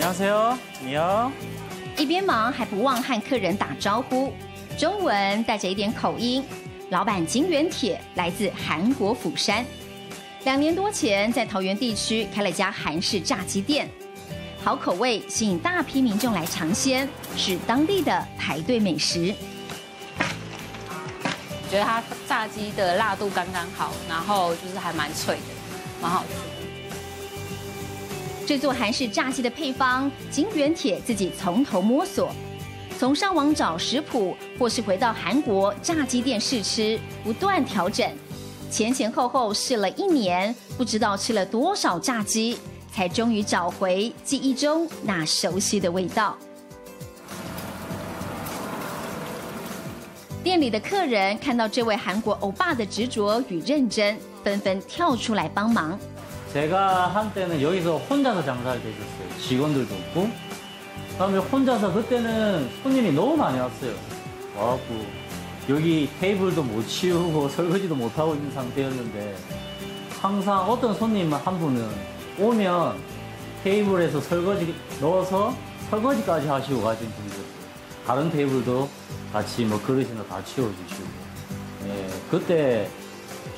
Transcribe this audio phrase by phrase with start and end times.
[0.00, 1.30] 你好，你好。
[1.98, 4.32] 一边忙还不忘和客人打招呼，
[4.78, 6.42] 中文带着一点口音。
[6.88, 9.62] 老板金元铁来自韩国釜山，
[10.44, 13.90] 两年多前在桃园地区开了家韩式炸鸡店，
[14.64, 19.34] 好口味吸引大批民众来尝鲜，是当地的排队美食。
[21.70, 25.42] 觉得它炸鸡的辣度刚刚好，然后就是还蛮脆的，
[26.00, 26.59] 蛮好吃。
[28.50, 32.34] 制作韩式炸鸡的配方，金元铁自己从头摸索，
[32.98, 38.10] 从上网找食谱，或是回到韩国炸鸡店试吃，不断调整。
[38.68, 42.58] 前前后后试了一年，不知道吃了多少炸鸡，
[42.92, 46.36] 才终于找回记忆中那熟悉的味道。
[50.42, 55.96] 店里的客人看到这位韩国欧巴的执着与认真，纷纷跳出来帮忙。
[56.52, 59.38] 제가 한때는 여기서 혼자서 장사할 때 있었어요.
[59.40, 60.30] 직원들도 없고.
[61.12, 63.92] 그다음에 혼자서 그때는 손님이 너무 많이 왔어요.
[64.56, 65.06] 와갖고
[65.68, 69.36] 여기 테이블도 못 치우고 설거지도 못 하고 있는 상태였는데
[70.20, 71.88] 항상 어떤 손님 한 분은
[72.38, 72.96] 오면
[73.62, 75.54] 테이블에서 설거지 넣어서
[75.90, 77.44] 설거지까지 하시고 가신 분이 있었어요.
[78.06, 78.88] 다른 테이블도
[79.32, 81.04] 같이 뭐 그릇이나 다 치워주시고.
[81.86, 82.88] 예, 그때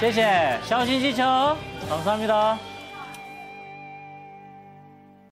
[0.00, 1.56] 谢谢，小心机车，
[1.88, 2.58] 감사합니다